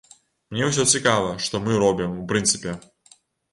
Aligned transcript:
Мне 0.55 0.69
ўсё 0.69 0.85
цікава, 0.93 1.35
што 1.49 1.63
мы 1.67 1.71
робім, 1.85 2.19
у 2.25 2.27
прынцыпе. 2.35 2.77